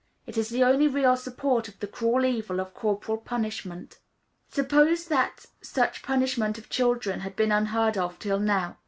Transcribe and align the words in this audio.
It 0.25 0.35
is 0.35 0.49
the 0.49 0.63
only 0.63 0.87
real 0.87 1.15
support 1.15 1.67
of 1.67 1.77
the 1.79 1.85
cruel 1.85 2.25
evil 2.25 2.59
of 2.59 2.73
corporal 2.73 3.19
punishment. 3.19 3.99
Suppose 4.49 5.05
that 5.09 5.45
such 5.61 6.01
punishment 6.01 6.57
of 6.57 6.69
children 6.69 7.19
had 7.19 7.35
been 7.35 7.51
unheard 7.51 7.99
of 7.99 8.17
till 8.17 8.39
now. 8.39 8.77